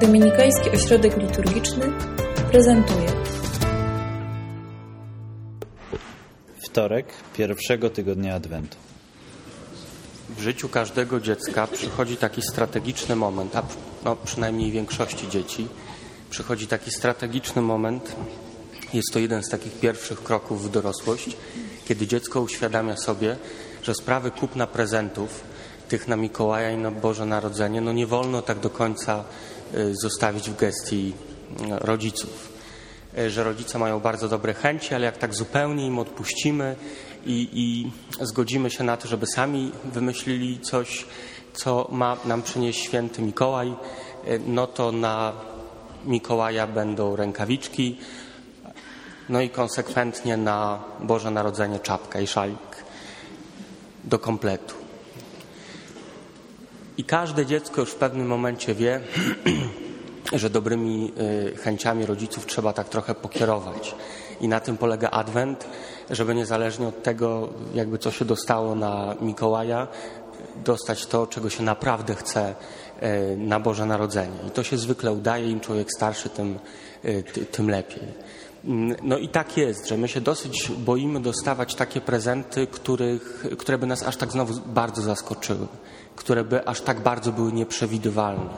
[0.00, 1.92] Dominikański Ośrodek Liturgiczny
[2.50, 3.08] prezentuje
[6.64, 7.06] Wtorek
[7.36, 8.76] pierwszego tygodnia Adwentu.
[10.36, 13.62] W życiu każdego dziecka przychodzi taki strategiczny moment, a
[14.04, 15.68] no, przynajmniej większości dzieci
[16.30, 18.16] przychodzi taki strategiczny moment.
[18.94, 21.36] Jest to jeden z takich pierwszych kroków w dorosłość,
[21.84, 23.36] kiedy dziecko uświadamia sobie,
[23.82, 25.44] że sprawy kupna prezentów,
[25.88, 29.24] tych na Mikołaja i na Boże Narodzenie, no nie wolno tak do końca
[29.92, 31.14] zostawić w gestii
[31.60, 32.52] y, rodziców.
[33.18, 36.76] Y, że rodzice mają bardzo dobre chęci, ale jak tak zupełnie im odpuścimy
[37.26, 37.90] i, i
[38.26, 41.06] zgodzimy się na to, żeby sami wymyślili coś,
[41.54, 43.74] co ma nam przynieść święty Mikołaj,
[44.46, 45.32] no to na
[46.04, 47.98] Mikołaja będą rękawiczki,
[49.28, 52.84] no i konsekwentnie na Boże Narodzenie czapka i szalik
[54.04, 54.77] do kompletu.
[56.98, 59.00] I każde dziecko już w pewnym momencie wie,
[60.32, 61.12] że dobrymi
[61.52, 63.94] y, chęciami rodziców trzeba tak trochę pokierować.
[64.40, 65.66] I na tym polega Adwent,
[66.10, 69.88] żeby niezależnie od tego, jakby co się dostało na Mikołaja,
[70.64, 72.54] dostać to, czego się naprawdę chce
[73.02, 74.38] y, na Boże Narodzenie.
[74.48, 76.58] I to się zwykle udaje, im człowiek starszy, tym,
[77.04, 78.02] y, tym lepiej.
[79.02, 83.86] No i tak jest, że my się dosyć boimy dostawać takie prezenty, których, które by
[83.86, 85.66] nas aż tak znowu bardzo zaskoczyły,
[86.16, 88.50] które by aż tak bardzo były nieprzewidywalne,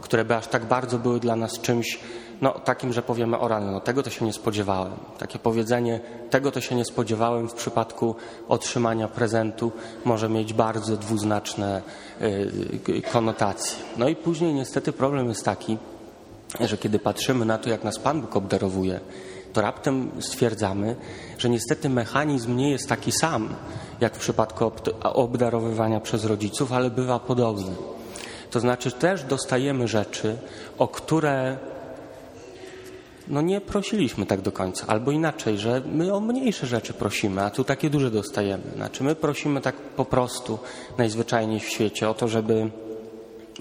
[0.00, 1.98] które by aż tak bardzo były dla nas czymś
[2.40, 4.92] no, takim, że powiemy o rano, no tego to się nie spodziewałem.
[5.18, 8.14] Takie powiedzenie, tego to się nie spodziewałem w przypadku
[8.48, 9.72] otrzymania prezentu
[10.04, 11.82] może mieć bardzo dwuznaczne
[12.88, 13.78] y, konotacje.
[13.96, 15.78] No i później niestety problem jest taki,
[16.60, 19.00] że kiedy patrzymy na to, jak nas Pan Bóg obdarowuje,
[19.52, 20.96] to raptem stwierdzamy,
[21.38, 23.48] że niestety mechanizm nie jest taki sam,
[24.00, 27.74] jak w przypadku obdarowywania przez rodziców, ale bywa podobny.
[28.50, 30.36] To znaczy też dostajemy rzeczy,
[30.78, 31.58] o które
[33.28, 37.50] no nie prosiliśmy tak do końca, albo inaczej, że my o mniejsze rzeczy prosimy, a
[37.50, 38.64] tu takie duże dostajemy.
[38.76, 40.58] Znaczy my prosimy tak po prostu
[40.98, 42.70] najzwyczajniej w świecie o to, żeby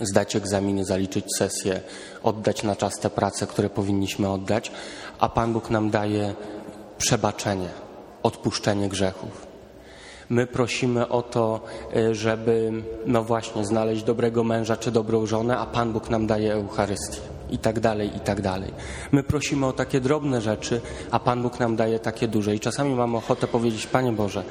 [0.02, 1.82] zdać egzaminy, zaliczyć sesję,
[2.24, 4.72] oddać na czas te prace, które powinniśmy oddać,
[5.20, 6.34] a Pan Bóg nam daje
[6.98, 7.70] przebaczenie,
[8.24, 9.54] odpuszczenie grzechów.
[10.30, 11.62] My prosimy o to,
[11.96, 12.72] y, żeby,
[13.06, 17.22] no właśnie, znaleźć dobrego męża czy dobrą żonę, a Pan Bóg nam daje Eucharystię.
[17.50, 18.74] I tak dalej, i tak dalej.
[19.12, 20.82] My prosimy o takie drobne rzeczy,
[21.12, 22.56] a Pan Bóg nam daje takie duże.
[22.56, 24.44] I czasami mam ochotę powiedzieć, Panie Boże,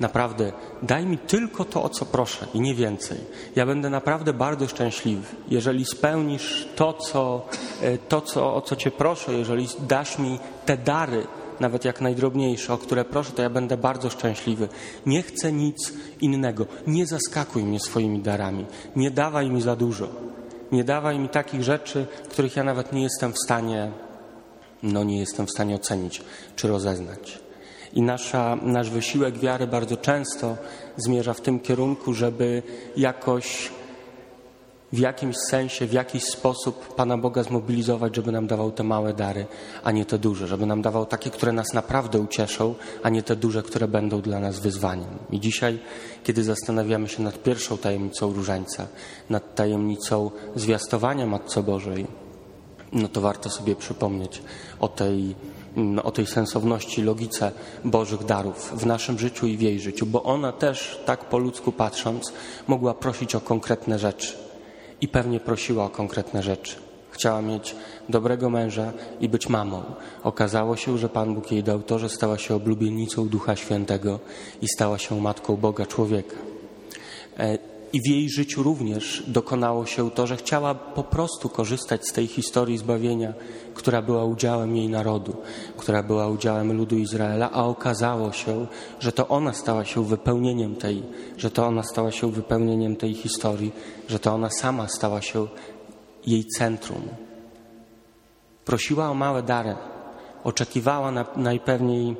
[0.00, 3.18] naprawdę daj mi tylko to, o co proszę i nie więcej.
[3.56, 7.46] Ja będę naprawdę bardzo szczęśliwy, jeżeli spełnisz to, co,
[7.82, 11.26] e, to co, o co Cię proszę, jeżeli dasz mi te dary,
[11.60, 14.68] nawet jak najdrobniejsze, o które proszę, to ja będę bardzo szczęśliwy.
[15.06, 16.66] Nie chcę nic innego.
[16.86, 18.66] Nie zaskakuj mnie swoimi darami.
[18.96, 20.08] Nie dawaj mi za dużo.
[20.72, 23.90] Nie dawaj mi takich rzeczy, których ja nawet nie jestem w stanie,
[24.82, 26.22] no nie jestem w stanie ocenić
[26.56, 27.43] czy rozeznać.
[27.92, 30.56] I nasza, nasz wysiłek wiary bardzo często
[30.96, 32.62] zmierza w tym kierunku, żeby
[32.96, 33.70] jakoś
[34.94, 39.46] w jakimś sensie, w jakiś sposób Pana Boga zmobilizować, żeby nam dawał te małe dary,
[39.84, 43.36] a nie te duże, żeby nam dawał takie, które nas naprawdę ucieszą, a nie te
[43.36, 45.18] duże, które będą dla nas wyzwaniem.
[45.30, 45.78] I dzisiaj,
[46.24, 48.86] kiedy zastanawiamy się nad pierwszą tajemnicą różańca,
[49.30, 52.06] nad tajemnicą zwiastowania Matce Bożej,
[52.92, 54.42] no to warto sobie przypomnieć
[54.80, 55.34] o tej
[56.02, 57.52] o tej sensowności, logice
[57.84, 61.72] Bożych darów w naszym życiu i w jej życiu, bo ona też, tak po ludzku
[61.72, 62.32] patrząc,
[62.68, 64.32] mogła prosić o konkretne rzeczy
[65.00, 66.76] i pewnie prosiła o konkretne rzeczy.
[67.10, 67.76] Chciała mieć
[68.08, 69.82] dobrego męża i być mamą.
[70.22, 74.18] Okazało się, że Pan Bóg jej dał to, że stała się oblubienicą Ducha Świętego
[74.62, 76.36] i stała się matką Boga człowieka.
[77.94, 82.26] I w jej życiu również dokonało się to, że chciała po prostu korzystać z tej
[82.26, 83.32] historii zbawienia,
[83.74, 85.36] która była udziałem jej narodu,
[85.76, 88.66] która była udziałem ludu Izraela, a okazało się,
[89.00, 91.02] że to ona stała się wypełnieniem tej,
[91.36, 93.72] że to ona stała się wypełnieniem tej historii,
[94.08, 95.46] że to ona sama stała się
[96.26, 97.02] jej centrum.
[98.64, 99.76] Prosiła o małe dary,
[100.44, 102.16] oczekiwała na, najpewniej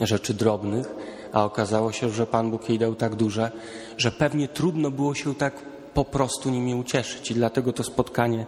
[0.00, 0.95] rzeczy drobnych,
[1.36, 3.50] a okazało się, że Pan Bóg jej dał tak duże,
[3.98, 5.62] że pewnie trudno było się tak
[5.94, 7.30] po prostu nimi ucieszyć.
[7.30, 8.46] I dlatego to spotkanie,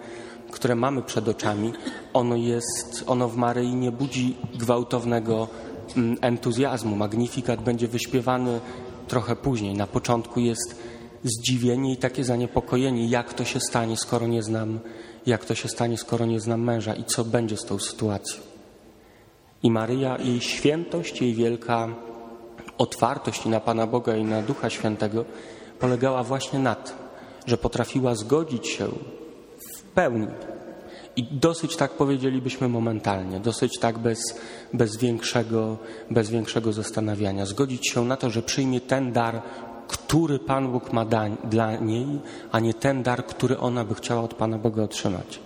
[0.50, 1.73] które mamy przed oczami,
[2.12, 5.49] ono jest, ono w Maryi nie budzi gwałtownego
[5.96, 6.96] mm, entuzjazmu.
[6.96, 8.61] Magnifikat będzie wyśpiewany
[9.08, 9.75] trochę później.
[9.75, 10.82] Na początku jest
[11.25, 14.81] zdziwienie i takie zaniepokojenie, jak to się stanie, skoro nie znam,
[15.26, 18.41] jak to się stanie, skoro nie znam męża i co będzie z tą sytuacją.
[19.62, 22.07] I Maryja, jej świętość, jej wielka
[22.79, 25.25] otwartość i na Pana Boga i na Ducha Świętego
[25.79, 26.97] polegała właśnie na tym,
[27.47, 28.89] że potrafiła zgodzić się
[29.59, 30.29] w pełni,
[31.19, 34.19] I dosyć tak powiedzielibyśmy momentalnie, dosyć tak bez,
[34.73, 35.77] bez, większego,
[36.11, 37.47] bez większego zastanawiania.
[37.47, 39.43] Zgodzić się na to, że przyjmie ten dar,
[39.89, 42.07] który Pan Bóg ma dań, dla niej,
[42.53, 45.41] a nie ten dar, który ona by chciała od Pana Boga otrzymać.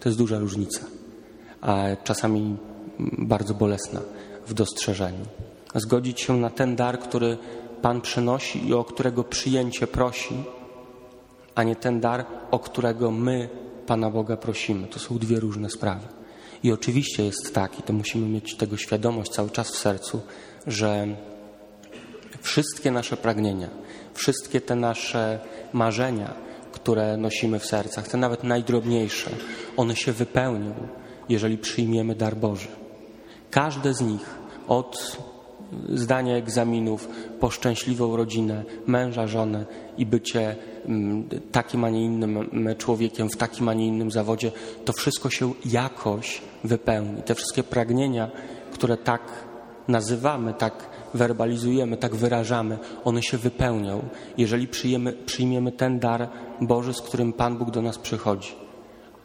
[0.00, 0.80] To jest duża różnica,
[1.60, 2.56] a czasami
[3.18, 4.00] bardzo bolesna
[4.46, 5.24] w dostrzeżeniu.
[5.74, 7.38] Zgodzić się na ten dar, który
[7.82, 10.34] Pan przynosi i o którego przyjęcie prosi,
[11.54, 13.48] a nie ten dar, o którego my
[13.86, 14.86] Pana Boga prosimy.
[14.86, 16.06] To są dwie różne sprawy.
[16.62, 20.20] I oczywiście jest tak, i to musimy mieć tego świadomość cały czas w sercu,
[20.66, 21.06] że
[22.40, 23.68] wszystkie nasze pragnienia,
[24.14, 25.40] wszystkie te nasze
[25.72, 26.34] marzenia,
[26.72, 29.30] które nosimy w sercach, te nawet najdrobniejsze,
[29.76, 30.74] one się wypełnią,
[31.28, 32.68] jeżeli przyjmiemy dar Boży.
[33.50, 34.34] Każde z nich,
[34.68, 35.18] od
[35.88, 37.08] zdania egzaminów
[37.40, 39.66] po szczęśliwą rodzinę, męża, żonę
[39.98, 40.56] i bycie
[40.86, 44.52] mm, takim, a nie innym człowiekiem w takim, a nie innym zawodzie,
[44.84, 47.22] to wszystko się jakoś wypełni.
[47.22, 48.30] Te wszystkie pragnienia,
[48.72, 49.22] które tak
[49.88, 54.02] nazywamy, tak werbalizujemy, tak wyrażamy, one się wypełnią,
[54.38, 56.28] jeżeli przyjmiemy, przyjmiemy ten dar
[56.60, 58.54] Boży, z którym Pan Bóg do nas przychodzi.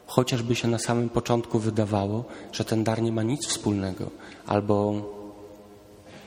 [0.07, 4.09] Chociażby się na samym początku wydawało, że ten dar nie ma nic wspólnego,
[4.47, 5.01] albo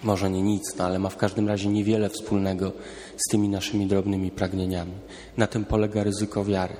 [0.02, 2.72] może nie nic, no ale ma w każdym razie niewiele wspólnego
[3.16, 4.92] z tymi naszymi drobnymi pragnieniami.
[5.36, 6.76] Na tym polega ryzyko wiary.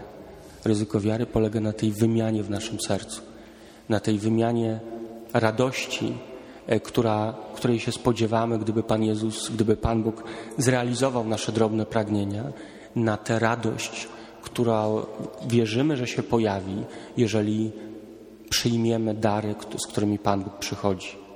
[0.65, 3.23] Ryzyko wiary polega na tej wymianie w naszym sercu,
[3.89, 4.81] na tej wymianie
[5.33, 6.15] radości,
[6.67, 10.25] e, która, której się spodziewamy, gdyby Pan Jezus, gdyby Pan Bóg
[10.59, 12.45] zrealizował nasze drobne pragnienia,
[12.97, 14.09] na tę radość,
[14.43, 14.87] która
[15.49, 16.85] wierzymy, że się pojawi,
[17.17, 17.73] jeżeli
[18.51, 21.28] przyjmiemy dary, z którymi Pan Bóg przychodzi.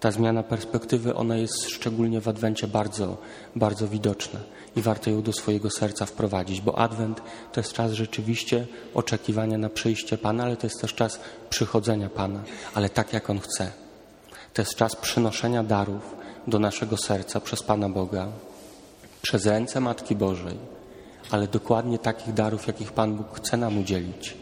[0.00, 3.16] Ta zmiana perspektywy, ona jest szczególnie w Adwencie bardzo,
[3.56, 4.40] bardzo widoczna
[4.76, 7.22] i warto ją do swojego serca wprowadzić, bo Adwent
[7.52, 12.42] to jest czas rzeczywiście oczekiwania na przyjście Pana, ale to jest też czas przychodzenia Pana,
[12.74, 13.72] ale tak jak On chce.
[14.54, 16.16] To jest czas przynoszenia darów
[16.46, 18.28] do naszego serca przez Pana Boga,
[19.22, 20.58] przez ręce Matki Bożej,
[21.30, 24.36] ale dokładnie takich darów, jakich Pan Bóg chce nam udzielić,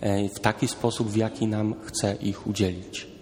[0.00, 3.13] e, w taki sposób, w jaki nam chce ich udzielić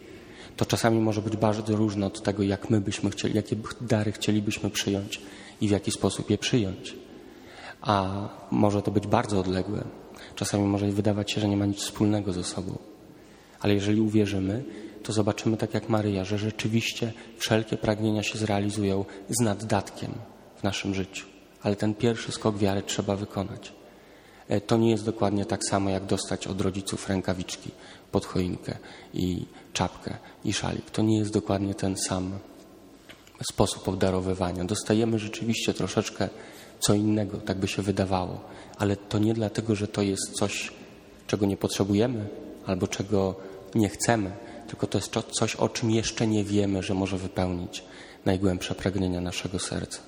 [0.62, 4.70] to czasami może być bardzo różne od tego, jak my byśmy chcieli, jakie dary chcielibyśmy
[4.70, 5.20] przyjąć
[5.60, 6.96] i w jaki sposób je przyjąć.
[7.80, 9.84] A może to być bardzo odległe.
[10.34, 12.78] Czasami może wydawać się, że nie ma nic wspólnego ze sobą.
[13.60, 14.64] Ale jeżeli uwierzymy,
[15.02, 20.12] to zobaczymy tak jak Maryja, że rzeczywiście wszelkie pragnienia się zrealizują z naddatkiem
[20.56, 21.26] w naszym życiu.
[21.62, 23.72] Ale ten pierwszy skok wiary trzeba wykonać.
[24.52, 27.70] E, to nie jest dokładnie tak samo, jak dostać od rodziców rękawiczki
[28.12, 28.76] pod choinkę
[29.14, 30.90] i czapkę i szalik.
[30.90, 32.38] To nie jest dokładnie ten sam
[33.52, 34.64] sposób obdarowywania.
[34.64, 36.28] Dostajemy rzeczywiście troszeczkę
[36.80, 38.40] co innego, tak by się wydawało,
[38.78, 40.72] ale to nie dlatego, że to jest coś,
[41.26, 42.28] czego nie potrzebujemy
[42.66, 43.34] albo czego
[43.74, 44.30] nie chcemy,
[44.68, 47.84] tylko to jest coś, o czym jeszcze nie wiemy, że może wypełnić
[48.24, 50.00] najgłębsze pragnienia naszego serca.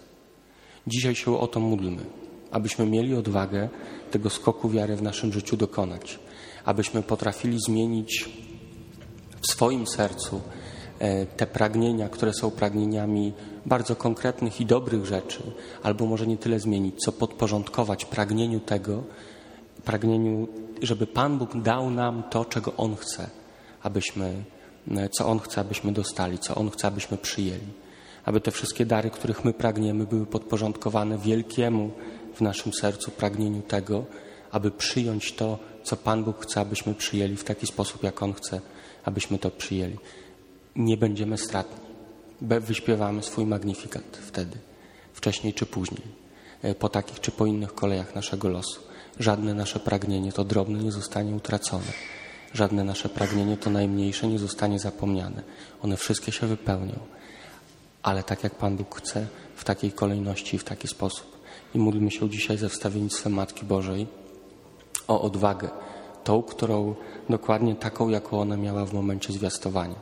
[0.87, 2.05] Dzisiaj się o to módlmy,
[2.55, 3.69] abyśmy mieli odwagę
[4.11, 6.19] tego skoku wiary w naszym życiu dokonać,
[6.65, 8.31] abyśmy potrafili zmienić
[9.41, 10.41] w swoim sercu
[10.99, 13.33] e, te pragnienia, które są pragnieniami
[13.67, 15.43] bardzo konkretnych i dobrych rzeczy,
[15.83, 19.03] albo może nie tyle zmienić, co podporządkować pragnieniu tego,
[19.85, 20.49] pragnieniu,
[20.83, 23.31] żeby Pan Bóg dał nam to, czego On chce,
[23.83, 24.45] abyśmy,
[24.91, 27.85] e, co On chce, abyśmy dostali, co On chce, abyśmy przyjęli.
[28.25, 31.91] Aby te wszystkie dary, których my pragniemy, były podporządkowane wielkiemu
[32.35, 34.05] w naszym sercu pragnieniu tego,
[34.51, 38.61] aby przyjąć to, co Pan Bóg chce, abyśmy przyjęli w taki sposób, jak On chce,
[39.05, 39.97] abyśmy to przyjęli.
[40.77, 41.85] Nie będziemy stratni.
[42.41, 44.59] Wyśpiewamy swój magnifikat wtedy,
[45.13, 46.03] wcześniej czy później,
[46.63, 48.81] e, po takich czy po innych kolejach naszego losu.
[49.21, 51.93] Żadne nasze pragnienie, to drobne, nie zostanie utracone.
[52.55, 55.43] Żadne nasze pragnienie, to najmniejsze, nie zostanie zapomniane.
[55.83, 56.99] One wszystkie się wypełnią,
[58.05, 61.27] ale tak jak Pan Bóg chce, w takiej kolejności i w taki sposób.
[61.75, 64.07] I módlmy się dzisiaj ze wstawiennictwem Matki Bożej
[65.09, 65.69] o odwagę,
[66.25, 66.95] tą, którą
[67.29, 69.95] dokładnie taką, jaką ona miała w momencie zwiastowania.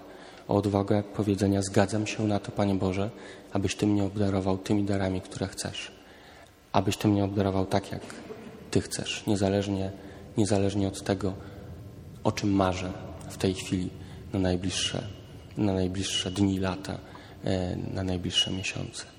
[0.48, 3.10] O odwagę powiedzenia: Zgadzam się na to, Panie Boże,
[3.52, 5.92] abyś Ty mnie obdarował tymi darami, które chcesz.
[6.72, 8.02] Abyś Ty mnie obdarował tak, jak
[8.70, 9.92] Ty chcesz, niezależnie,
[10.36, 11.32] niezależnie od tego,
[12.24, 12.92] o czym marzę
[13.28, 13.90] w tej chwili
[14.32, 15.02] na najbliższe,
[15.56, 16.98] na najbliższe dni, lata,
[17.94, 19.11] na najbliższe miesiące.